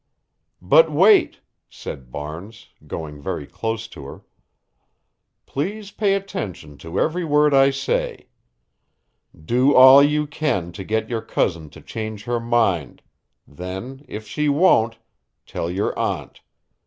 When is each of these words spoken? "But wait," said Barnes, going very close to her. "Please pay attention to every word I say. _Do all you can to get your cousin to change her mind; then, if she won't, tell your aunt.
"But 0.63 0.91
wait," 0.91 1.41
said 1.69 2.11
Barnes, 2.11 2.69
going 2.87 3.21
very 3.21 3.45
close 3.45 3.87
to 3.89 4.03
her. 4.05 4.21
"Please 5.45 5.91
pay 5.91 6.15
attention 6.15 6.79
to 6.79 6.99
every 6.99 7.23
word 7.23 7.53
I 7.53 7.69
say. 7.69 8.25
_Do 9.37 9.75
all 9.75 10.01
you 10.01 10.25
can 10.25 10.71
to 10.71 10.83
get 10.83 11.07
your 11.07 11.21
cousin 11.21 11.69
to 11.69 11.81
change 11.81 12.23
her 12.23 12.39
mind; 12.39 13.03
then, 13.45 14.03
if 14.07 14.27
she 14.27 14.49
won't, 14.49 14.97
tell 15.45 15.69
your 15.69 15.93
aunt. 15.99 16.41